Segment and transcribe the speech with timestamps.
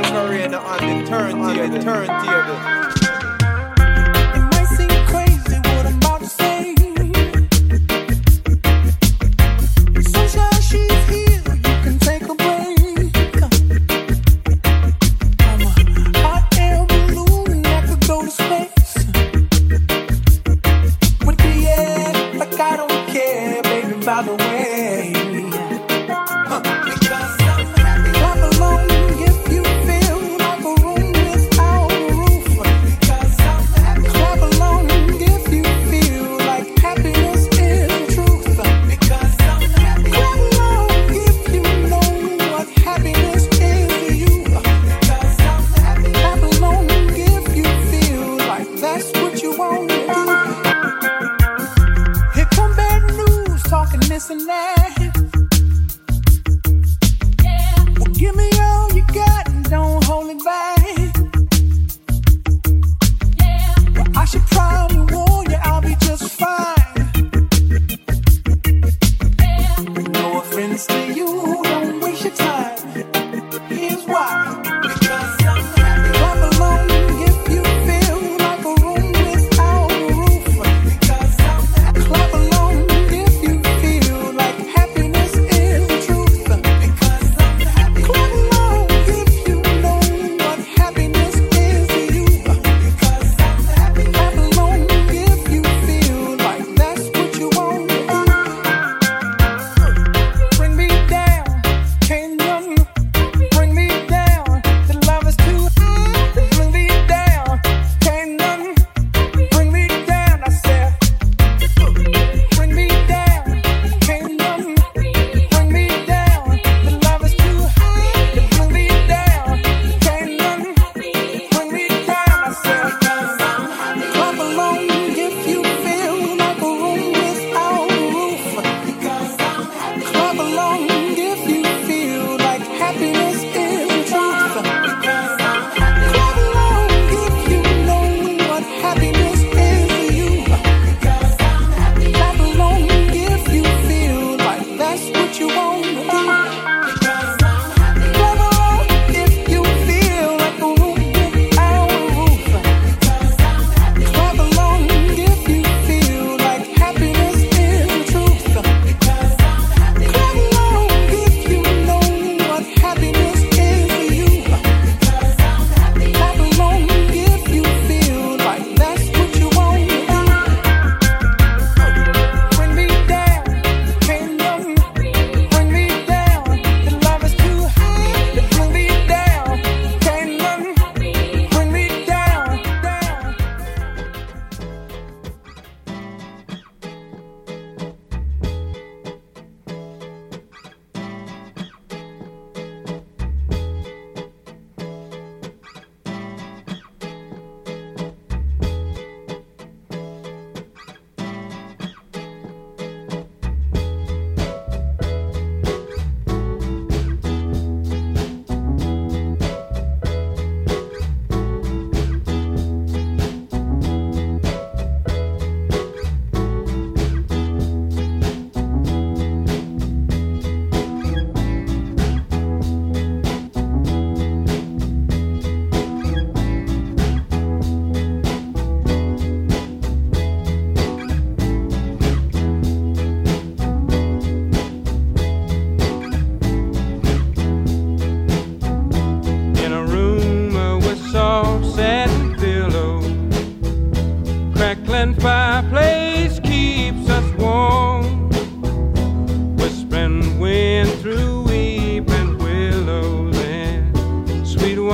[0.00, 3.17] Macarena on the turntable, turntable.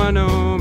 [0.05, 0.54] I know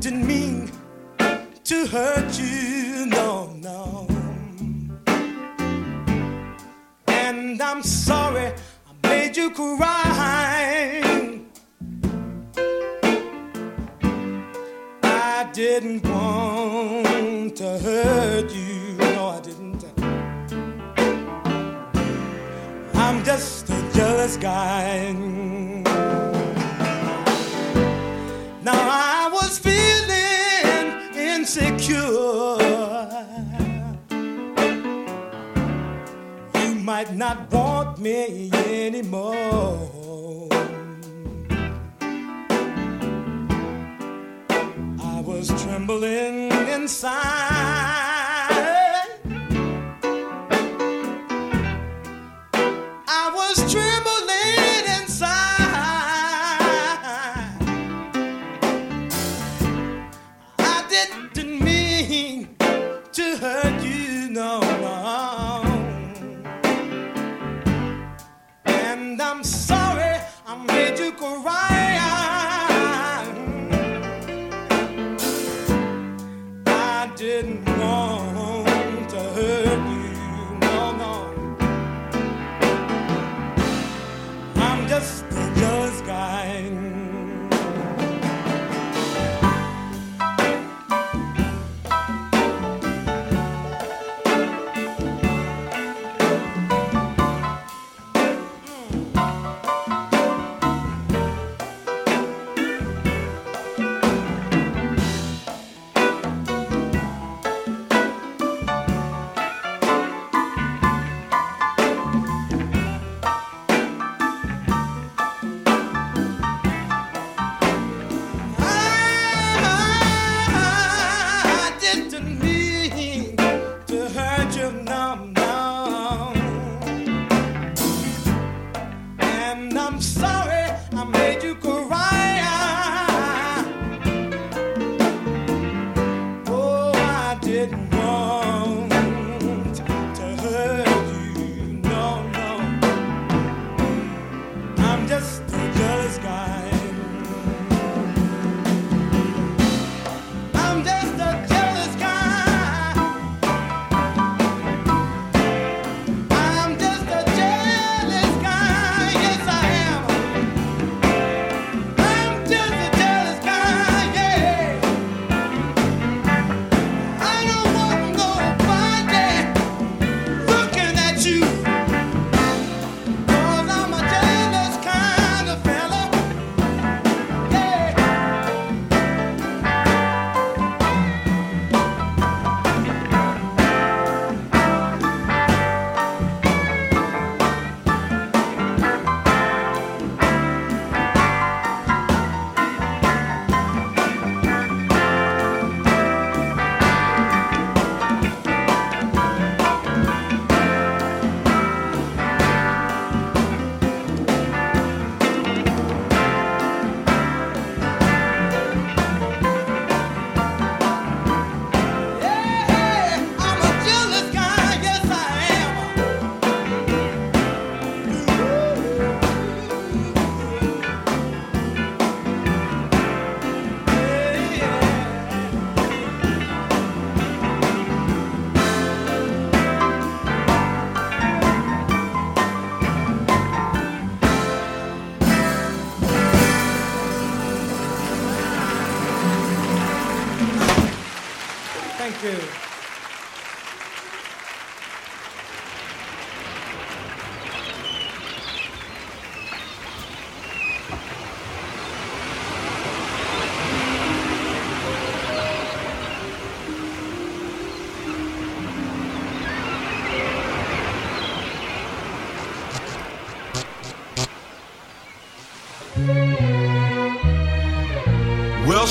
[0.00, 0.70] didn't mean
[1.62, 4.06] to hurt you, no, no.
[7.06, 8.46] And I'm sorry
[8.88, 11.42] I made you cry.
[15.02, 19.84] I didn't want to hurt you, no, I didn't.
[22.94, 25.79] I'm just a jealous guy.
[31.50, 32.58] insecure.
[36.54, 39.88] You might not want me anymore.
[45.00, 47.59] I was trembling inside.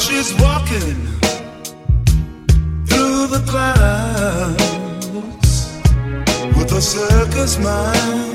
[0.09, 0.95] She's walking
[2.87, 4.57] through the clouds
[6.57, 8.28] with a circus mind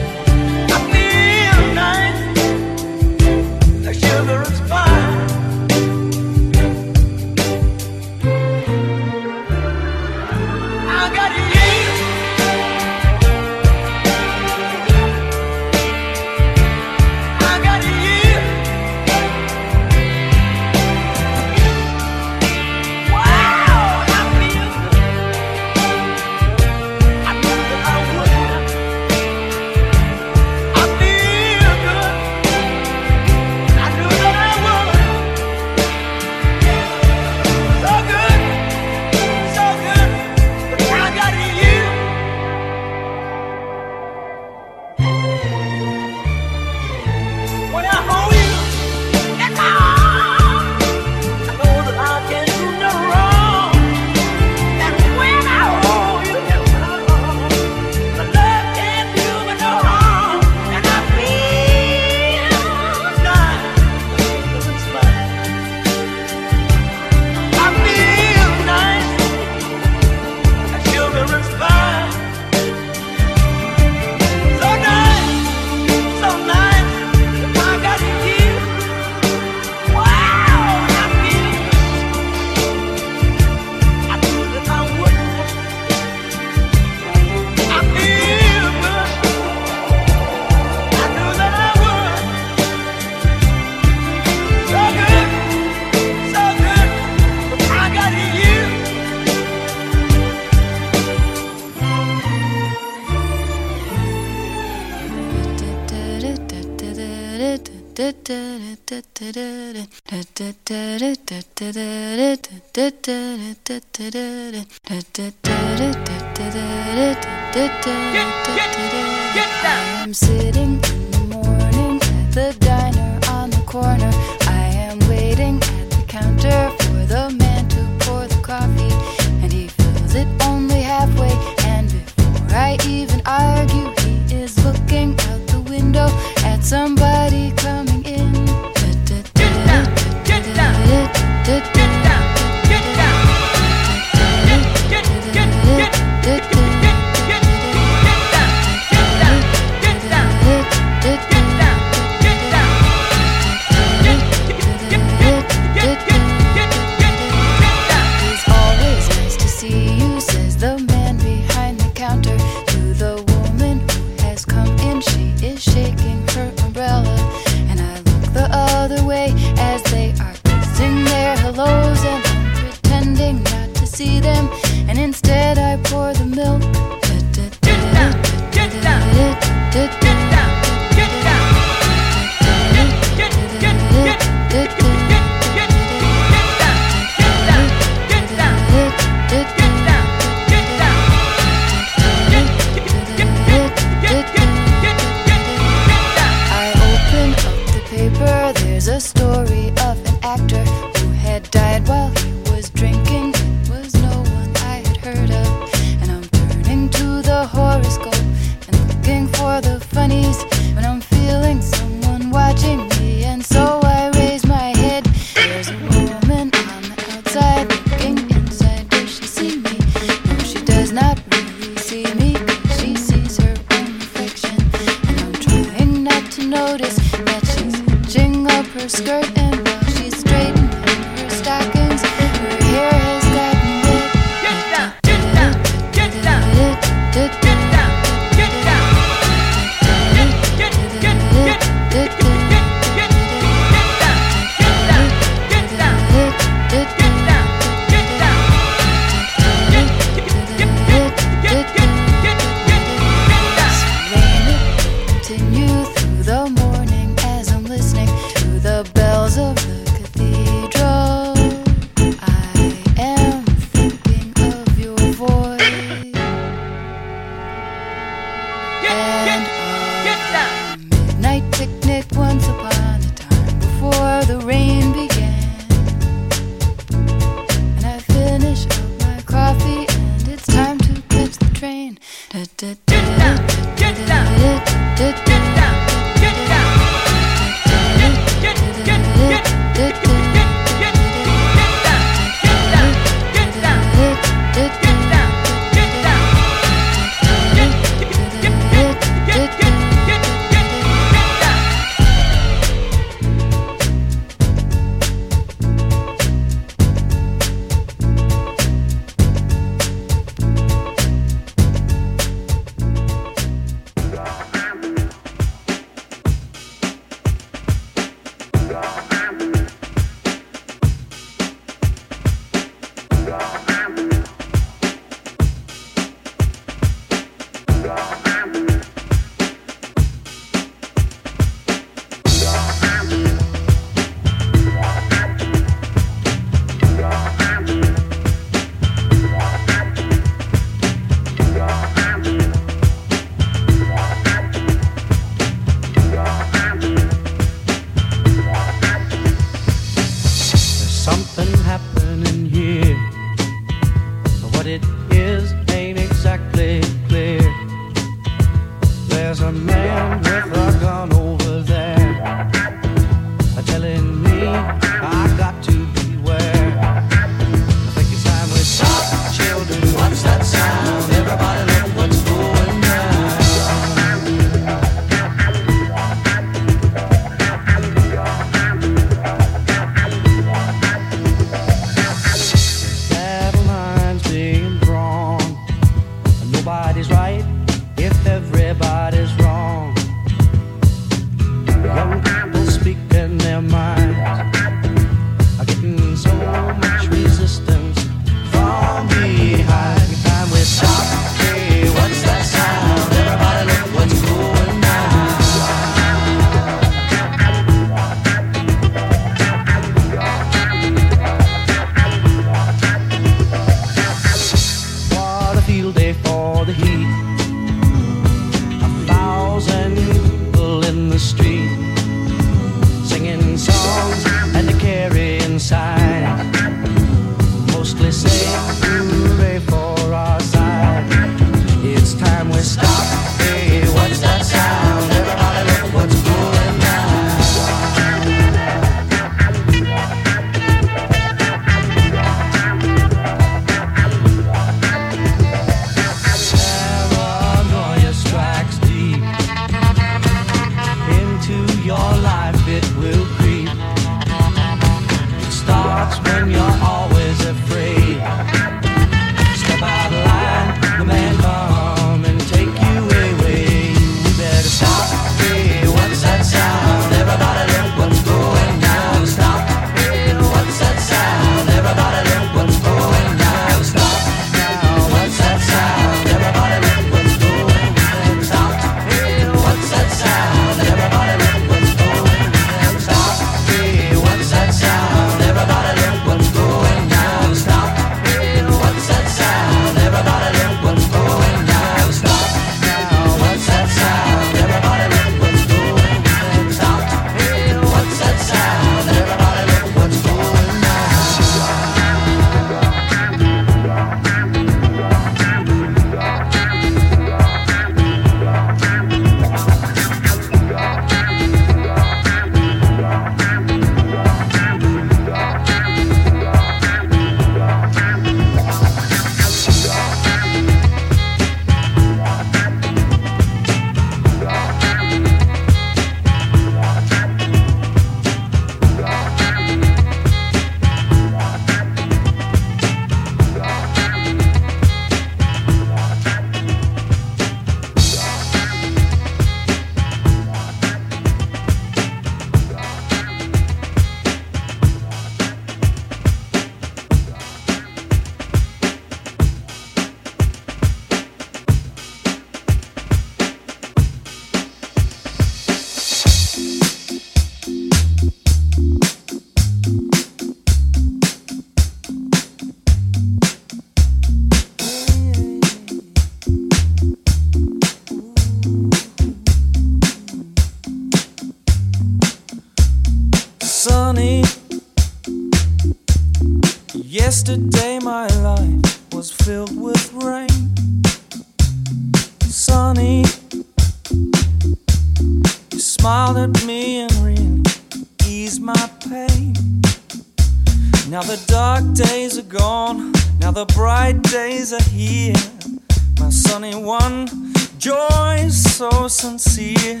[599.26, 600.00] sincere,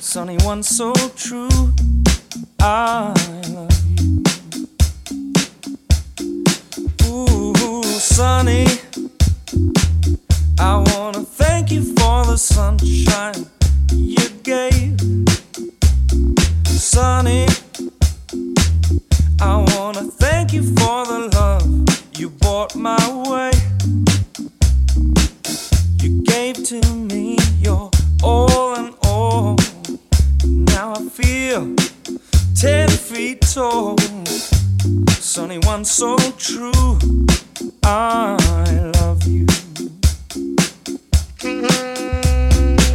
[0.00, 1.72] sunny one so true.
[2.58, 3.14] I
[3.50, 4.24] love you.
[7.04, 8.66] Ooh, sunny.
[10.58, 13.46] I wanna thank you for the sunshine
[13.92, 14.98] you gave.
[16.66, 17.46] Sunny.
[19.40, 22.98] I wanna thank you for the love you brought my
[23.30, 23.52] way.
[26.02, 27.90] You gave to me your
[28.22, 29.56] all in all.
[30.44, 31.74] Now I feel
[32.54, 33.96] ten feet tall.
[35.08, 36.98] Sunny one so true.
[37.82, 38.36] I
[39.00, 39.46] love you.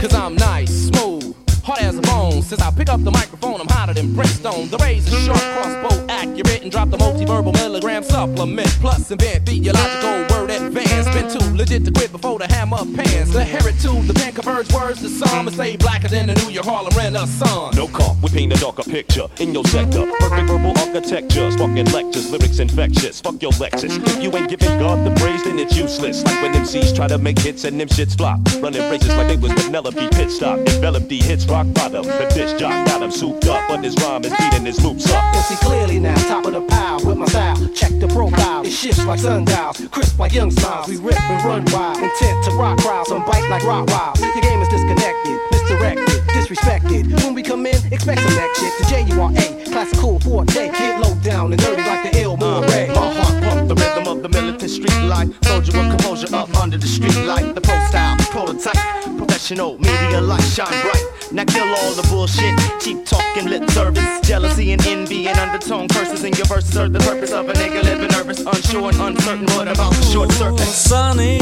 [0.01, 2.10] Cause I'm nice, smooth, hard as a.
[2.51, 4.67] Since I pick up the microphone, I'm hotter than Brimstone.
[4.67, 8.67] The razor sharp, crossbow accurate, and drop the multi-verbal milligram supplement.
[8.81, 11.07] Plus, invent theological word advance.
[11.15, 13.31] Been too legit to quit before the hammer pans.
[13.31, 16.65] The heritage, the pen converge words to some and stay blacker than the New York
[16.65, 17.77] Harlem Renaissance.
[17.77, 20.05] No call, we paint a darker picture in your sector.
[20.19, 23.21] Perfect verbal architecture, sparking lectures, lyrics infectious.
[23.21, 23.95] Fuck your Lexus.
[23.95, 26.21] If you ain't giving God the praise, then it's useless.
[26.25, 28.41] Like when MCs try to make hits and them shits flop.
[28.61, 30.59] Running races like they was Penelope pit stop.
[30.59, 32.03] Envelop the hits rock bottom.
[32.03, 35.21] The bitch jock got him souped up, but his rhyme is beating his loops up.
[35.33, 37.55] Can see clearly now, top of the pile with my style.
[37.73, 40.87] Check the profile, it shifts like sundials, crisp like young smiles.
[40.87, 44.19] We rip and run wild, intent to rock crowds, some bite like rock wild.
[44.19, 47.23] Your game is disconnected, misdirected, disrespected.
[47.23, 48.73] When we come in, expect some next shit.
[48.79, 52.21] The J U R A, classical for day, get low down and dirty like the
[52.21, 52.87] ill uh, Ray.
[52.87, 53.30] My heart
[53.75, 55.29] the rhythm of the militant street life.
[55.45, 57.55] Soldier with composure up under the street light.
[57.55, 58.75] The pro style, prototype,
[59.17, 61.05] professional, media light shine bright.
[61.31, 66.23] Now kill all the bullshit, cheap talking, lip service, jealousy and envy and undertone curses
[66.25, 69.45] in your verses serve the purpose of a nigga living nervous, unsure and uncertain.
[69.55, 70.65] What about the short circuit?
[70.65, 71.39] Sunny,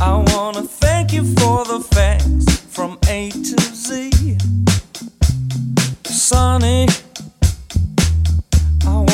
[0.00, 4.12] I wanna thank you for the facts from A to Z.
[6.04, 7.07] Sunny, I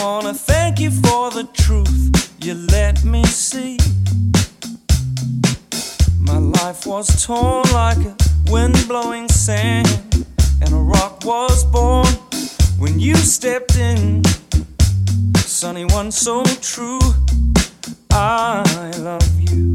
[0.04, 3.78] wanna thank you for the truth you let me see.
[6.20, 8.14] My life was torn like a
[8.50, 9.88] wind blowing sand,
[10.60, 12.12] and a rock was born
[12.78, 14.22] when you stepped in.
[15.36, 17.00] Sunny one so true.
[18.10, 18.62] I
[18.98, 19.72] love you.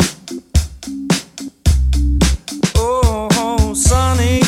[2.76, 4.44] Oh, oh Sunny,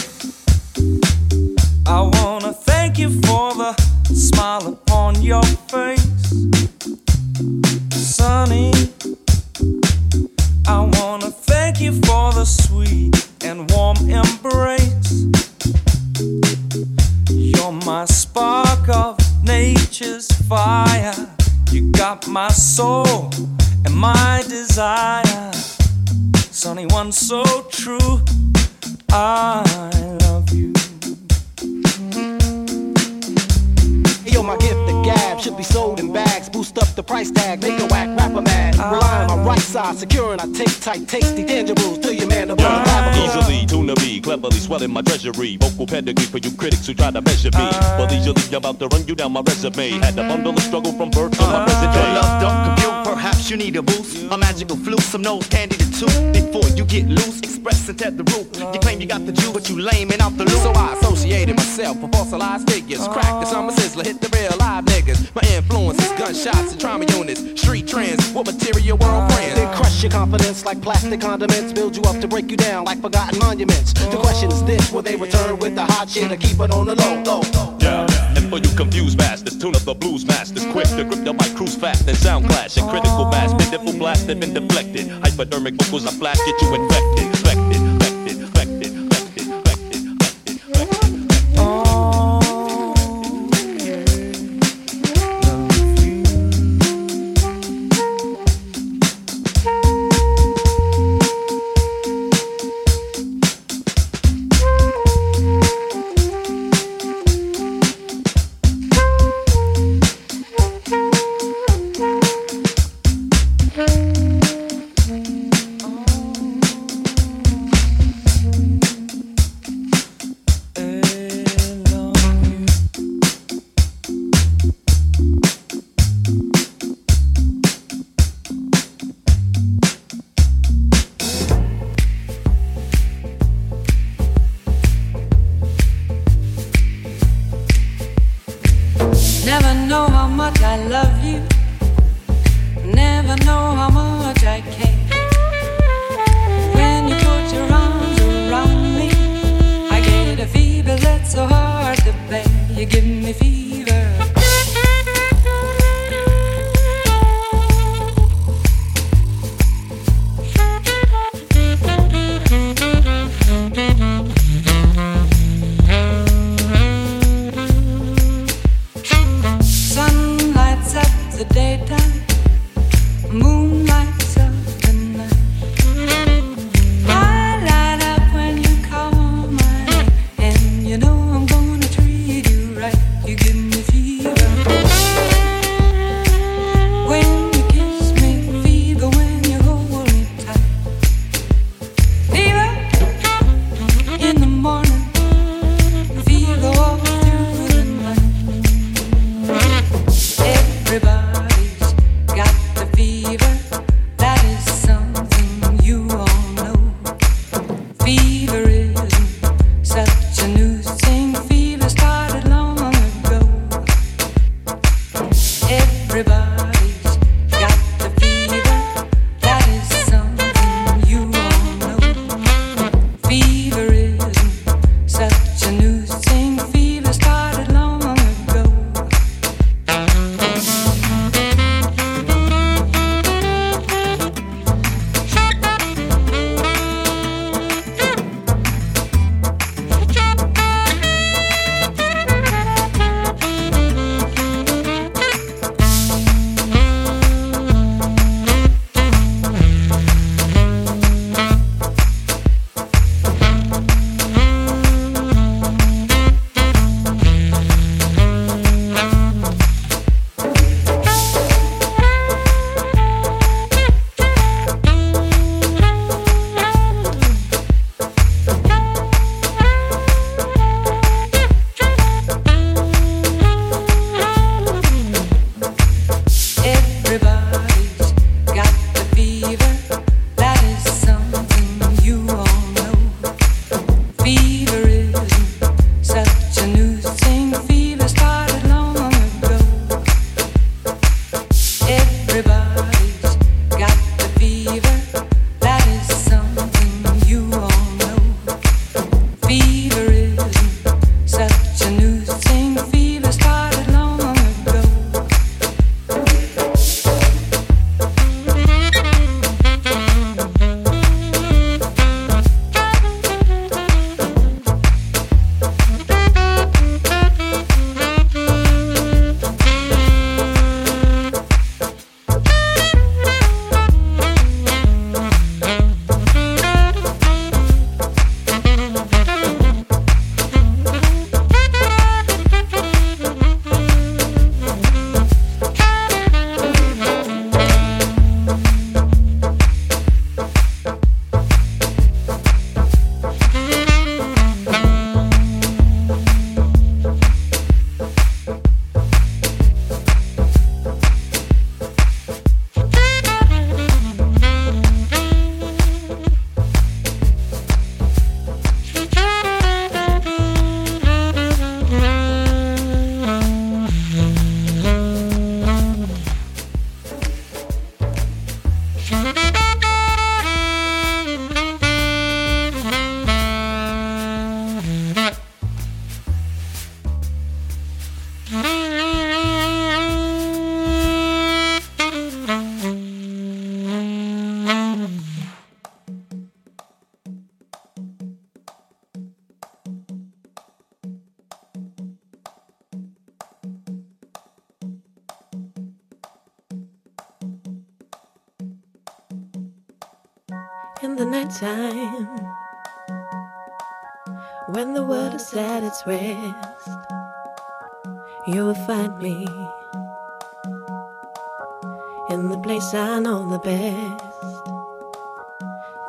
[4.41, 6.01] smile upon your face.
[7.91, 8.71] Sunny,
[10.67, 15.25] I wanna thank you for the sweet and warm embrace.
[17.29, 21.27] You're my spark of nature's fire.
[21.71, 23.29] You got my soul
[23.85, 25.51] and my desire.
[26.49, 28.21] Sunny one so true.
[29.11, 30.20] I
[34.43, 36.49] my gift, the gab, should be sold in bags.
[36.49, 38.70] Boost up the price tag, make a whack rapper mad.
[38.89, 42.47] Rely on my um, right side, securing I take tight, tasty tangibles till your man
[42.47, 42.55] the
[43.21, 45.57] Easily, tuna me, cleverly swelling my treasury.
[45.57, 47.61] Vocal pedigree for you critics who try to measure me.
[47.61, 47.97] Uh.
[47.97, 49.91] But leisurely, I'm about to run you down my resume.
[50.01, 51.65] Had to bundle the struggle from birth to my uh.
[51.65, 52.13] present Your day.
[52.15, 54.31] love don't compute, perhaps you need a boost.
[54.31, 56.31] A magical fluke, some nose candy to two.
[56.31, 58.47] Before you get loose, express and the roof.
[58.57, 58.79] You uh.
[58.79, 60.61] claim you got the Jew, but you lame and out the loop.
[60.61, 63.07] So I associated myself with fossilized figures.
[63.07, 65.33] Crack the summer sizzler, hit the real live niggas.
[65.35, 67.41] My influences, gunshots and trauma units.
[67.61, 69.55] Street trends, what material world friends.
[69.55, 71.73] Then crush your confidence like plastic condiments.
[71.73, 73.93] Build you up to break you down like forgotten monuments.
[73.93, 76.87] The question is this: Will they return with the hot shit or keep it on
[76.87, 77.23] the low?
[77.23, 77.77] low, low?
[77.79, 78.07] Yeah.
[78.35, 80.65] And for you confused masters, tune up the blues masters.
[80.71, 82.77] Quick to grip the mic, cruise fast and sound clash.
[82.77, 85.09] And critical mass, pitiful blast, have been deflected.
[85.09, 86.91] Hypodermic vocals, I flash, get you infected.
[87.01, 87.30] Infected,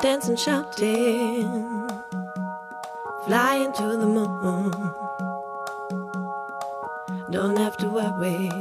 [0.03, 1.89] dancing, shouting,
[3.25, 4.69] flying to the moon.
[7.31, 8.51] Don't have to worry,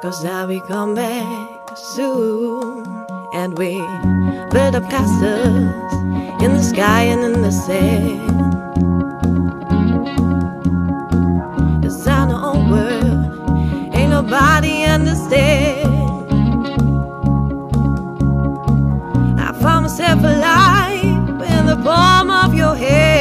[0.00, 2.86] cause I'll be come back soon.
[3.34, 3.80] And we
[4.52, 5.92] build up castles
[6.40, 8.20] in the sky and in the sand.
[11.82, 15.81] The sound of know, world, ain't nobody understand.
[21.82, 23.11] palm of your head.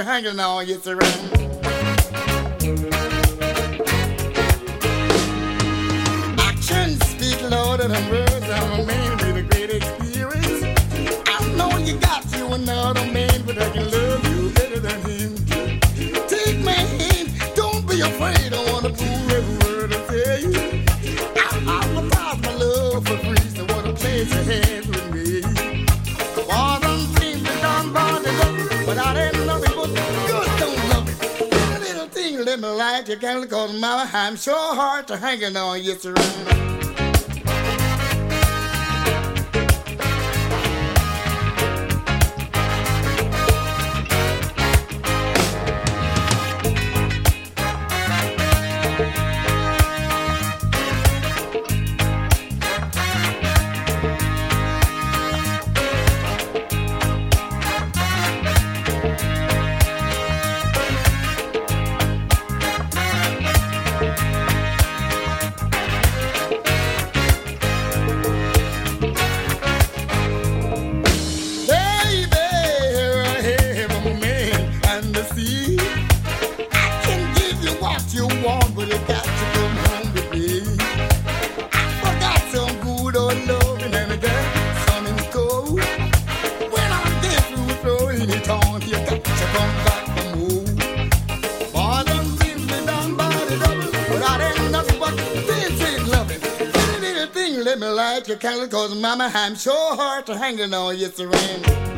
[0.00, 1.49] you're hanging on, it's around.
[33.10, 34.08] you can't go, mama.
[34.12, 36.69] I'm so hard to hanging on you, surround.
[98.68, 101.89] cause mama, I'm so hard to hang on, yes, I.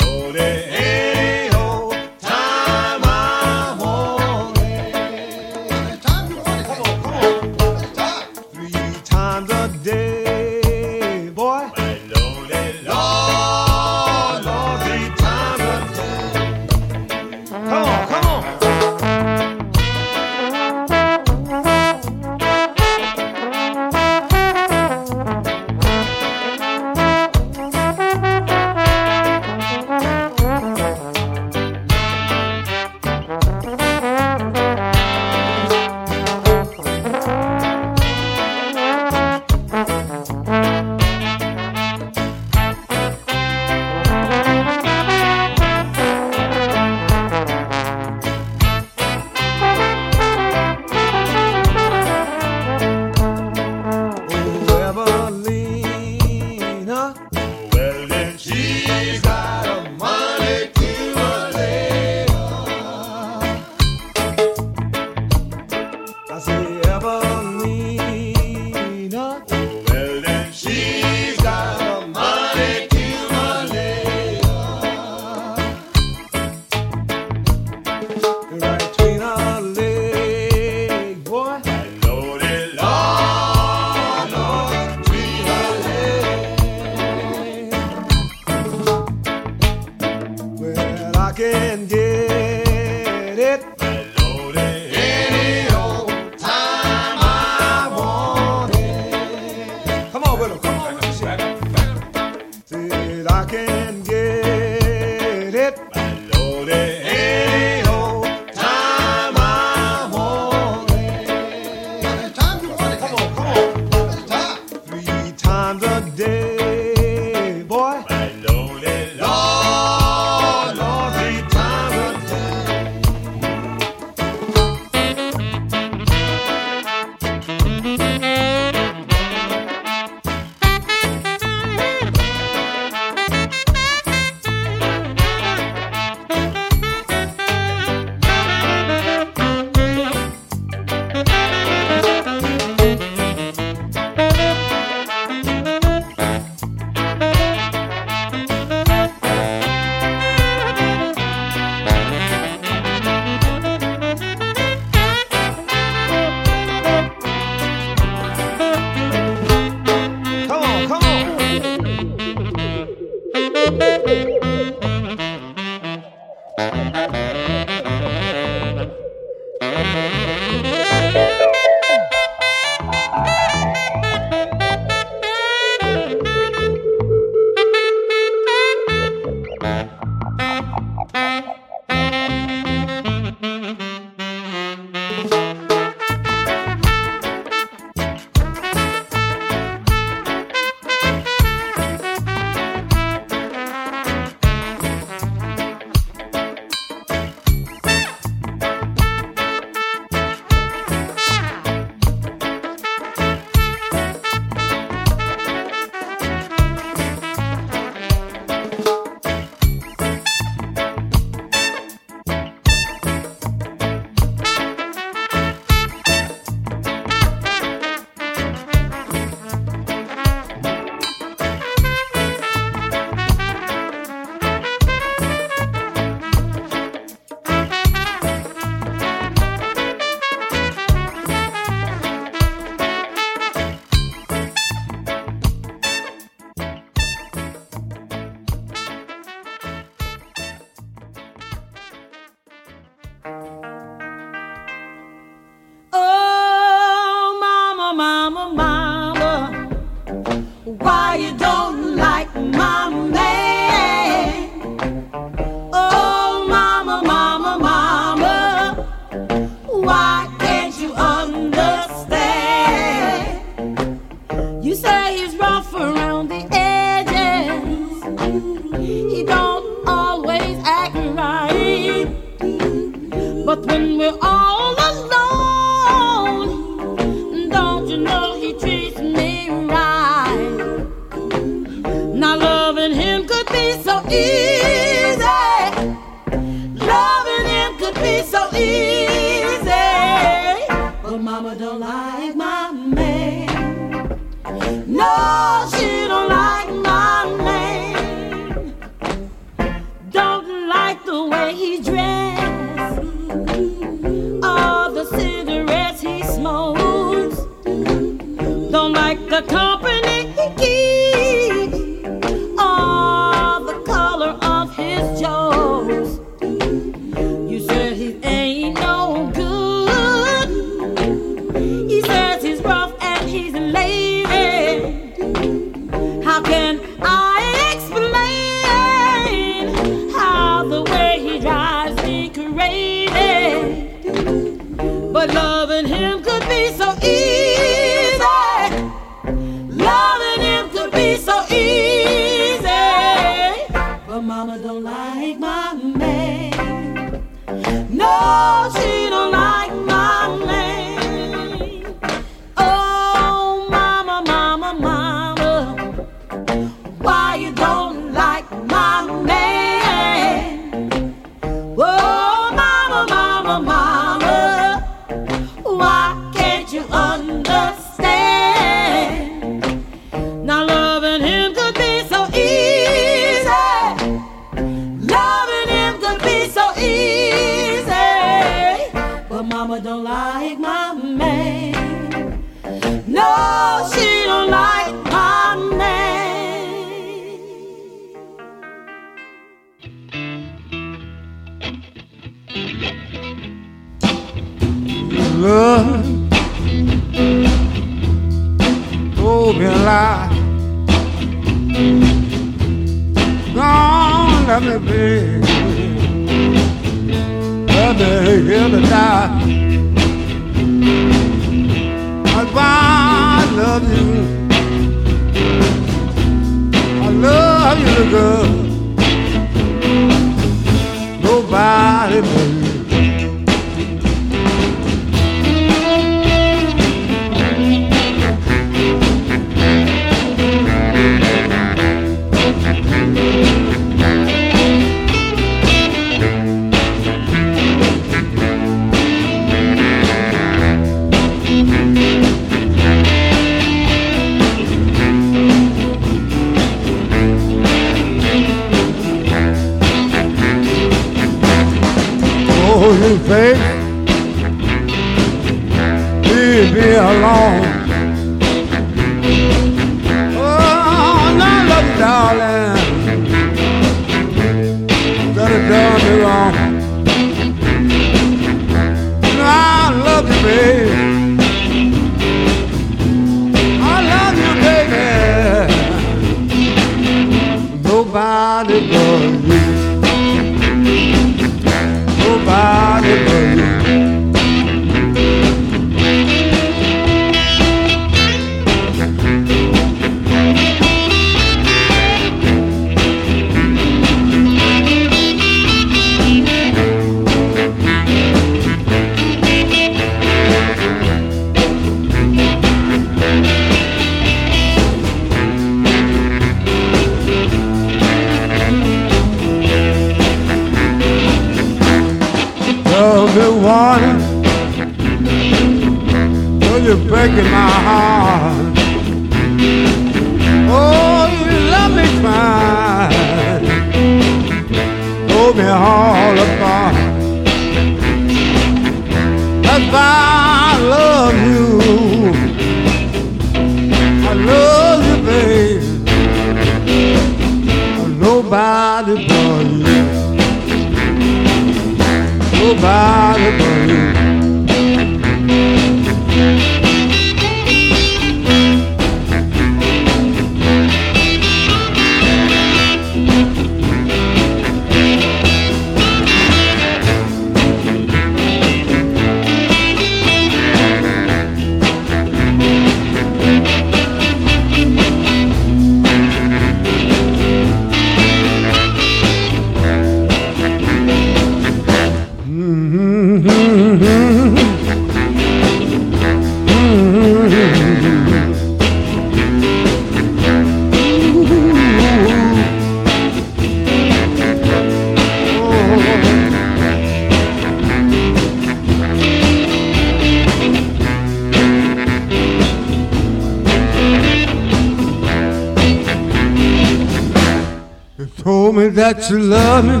[599.30, 600.00] you love me.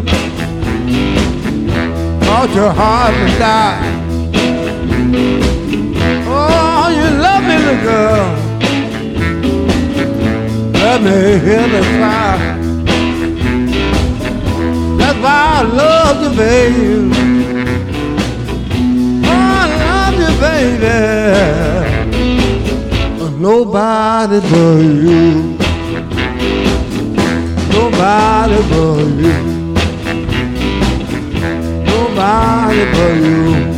[2.20, 3.80] Thought your heart would die.
[6.28, 8.26] Oh, you love me, little girl.
[10.74, 12.36] Let me hear the cry.
[14.98, 17.10] That's why I love you, baby.
[19.24, 20.96] Oh, I love you, baby.
[23.40, 25.55] Nobody but you.
[27.76, 29.36] Nobody but you.
[31.84, 33.75] Nobody but you.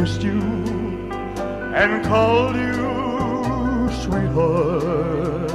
[0.00, 0.40] Kissed you
[1.80, 5.52] and called you sweetheart?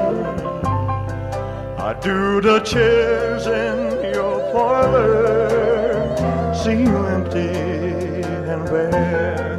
[1.80, 5.50] I do the chairs in your parlor
[6.64, 7.56] seem empty
[8.52, 9.58] and bare?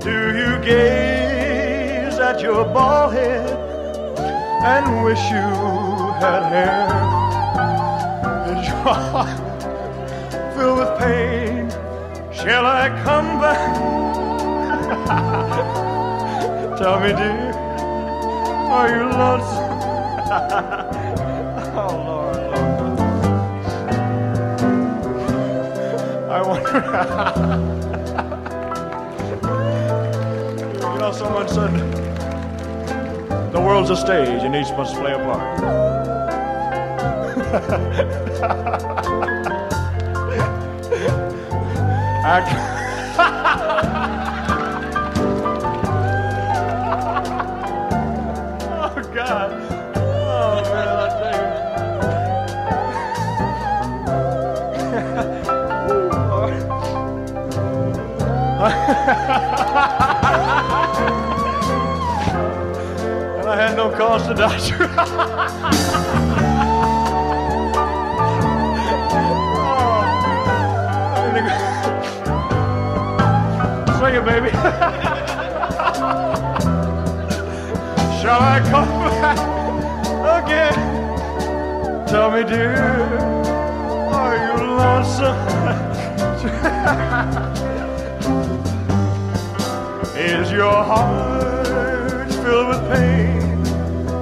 [0.00, 3.48] Do you gaze at your bald head
[4.74, 5.48] and wish you
[6.22, 6.90] had hair?
[8.50, 11.57] Is your heart filled with pain?
[12.42, 13.74] Shall I come back?
[16.78, 17.52] Tell me, dear,
[18.70, 19.68] are you lonesome?
[21.74, 23.00] oh, Lord, Lord.
[26.30, 26.72] I wonder.
[30.94, 31.72] you know, someone said
[33.52, 35.58] the world's a stage and each must play a part.
[42.28, 42.34] oh,
[49.14, 49.52] God.
[50.00, 51.38] Oh, man, I tell you.
[63.38, 64.58] and I had no cause to die.
[74.08, 74.50] Bring it, baby.
[78.18, 78.88] Shall I come
[79.20, 79.38] back
[80.44, 80.78] again?
[82.06, 83.18] Tell me, dear,
[84.10, 85.36] are you lonesome?
[90.16, 93.64] Is your heart filled with pain?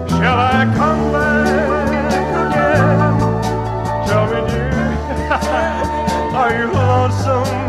[0.09, 1.89] Shall I come back
[2.49, 3.20] again?
[4.09, 4.82] Tell me, dear,
[6.34, 7.65] are you lonesome?